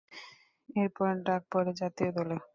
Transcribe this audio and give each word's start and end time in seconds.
এরপর 0.75 1.09
ডাক 1.25 1.41
পরে 1.51 1.71
জাতীয় 1.81 2.09
দলে। 2.17 2.35